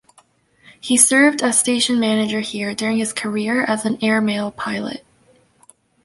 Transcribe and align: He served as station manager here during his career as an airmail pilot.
He 0.79 0.97
served 0.97 1.43
as 1.43 1.59
station 1.59 1.99
manager 1.99 2.39
here 2.39 2.73
during 2.73 2.97
his 2.97 3.13
career 3.13 3.61
as 3.63 3.85
an 3.85 3.99
airmail 4.03 4.49
pilot. 4.49 5.03